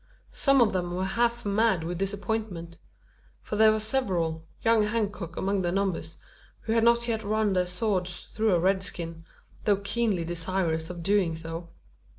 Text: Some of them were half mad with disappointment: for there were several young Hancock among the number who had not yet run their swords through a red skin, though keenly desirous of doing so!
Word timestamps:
Some 0.33 0.61
of 0.63 0.73
them 0.73 0.95
were 0.95 1.05
half 1.05 1.45
mad 1.45 1.83
with 1.83 1.99
disappointment: 1.99 2.79
for 3.43 3.55
there 3.55 3.71
were 3.71 3.79
several 3.79 4.47
young 4.63 4.81
Hancock 4.81 5.37
among 5.37 5.61
the 5.61 5.71
number 5.71 6.01
who 6.61 6.73
had 6.73 6.83
not 6.83 7.07
yet 7.07 7.23
run 7.23 7.53
their 7.53 7.67
swords 7.67 8.23
through 8.23 8.55
a 8.55 8.59
red 8.59 8.81
skin, 8.81 9.25
though 9.65 9.75
keenly 9.77 10.25
desirous 10.25 10.89
of 10.89 11.03
doing 11.03 11.35
so! 11.35 11.69